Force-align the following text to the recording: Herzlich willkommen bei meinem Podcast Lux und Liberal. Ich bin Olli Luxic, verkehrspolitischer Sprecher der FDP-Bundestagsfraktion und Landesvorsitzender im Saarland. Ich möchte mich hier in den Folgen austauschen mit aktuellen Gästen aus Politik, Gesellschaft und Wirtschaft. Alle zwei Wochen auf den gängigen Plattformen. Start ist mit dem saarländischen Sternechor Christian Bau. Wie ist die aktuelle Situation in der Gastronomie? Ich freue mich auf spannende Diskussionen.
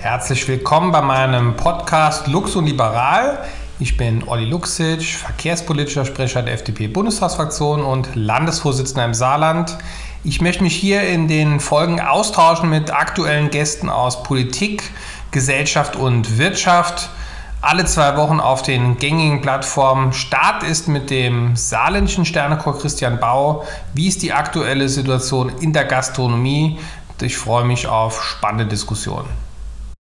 Herzlich 0.00 0.46
willkommen 0.46 0.92
bei 0.92 1.00
meinem 1.00 1.56
Podcast 1.56 2.26
Lux 2.28 2.54
und 2.54 2.66
Liberal. 2.66 3.44
Ich 3.80 3.96
bin 3.96 4.22
Olli 4.28 4.44
Luxic, 4.44 5.02
verkehrspolitischer 5.02 6.04
Sprecher 6.04 6.42
der 6.42 6.54
FDP-Bundestagsfraktion 6.54 7.82
und 7.82 8.14
Landesvorsitzender 8.14 9.06
im 9.06 9.14
Saarland. 9.14 9.76
Ich 10.22 10.40
möchte 10.42 10.62
mich 10.62 10.76
hier 10.76 11.02
in 11.08 11.28
den 11.28 11.60
Folgen 11.60 11.98
austauschen 11.98 12.68
mit 12.68 12.92
aktuellen 12.92 13.50
Gästen 13.50 13.88
aus 13.88 14.22
Politik, 14.22 14.82
Gesellschaft 15.30 15.96
und 15.96 16.38
Wirtschaft. 16.38 17.08
Alle 17.62 17.86
zwei 17.86 18.16
Wochen 18.16 18.38
auf 18.38 18.62
den 18.62 18.98
gängigen 18.98 19.40
Plattformen. 19.40 20.12
Start 20.12 20.62
ist 20.62 20.88
mit 20.88 21.08
dem 21.10 21.56
saarländischen 21.56 22.26
Sternechor 22.26 22.78
Christian 22.78 23.18
Bau. 23.18 23.64
Wie 23.94 24.08
ist 24.08 24.22
die 24.22 24.34
aktuelle 24.34 24.90
Situation 24.90 25.50
in 25.60 25.72
der 25.72 25.86
Gastronomie? 25.86 26.78
Ich 27.22 27.38
freue 27.38 27.64
mich 27.64 27.88
auf 27.88 28.22
spannende 28.22 28.66
Diskussionen. 28.66 29.45